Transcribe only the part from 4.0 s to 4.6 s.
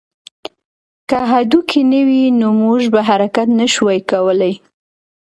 کولی